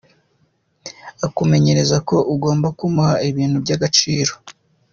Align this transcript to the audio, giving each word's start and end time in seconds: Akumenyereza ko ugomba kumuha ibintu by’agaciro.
Akumenyereza 1.25 1.97
ko 2.07 2.15
ugomba 2.33 2.67
kumuha 2.77 3.15
ibintu 3.29 3.57
by’agaciro. 3.63 4.33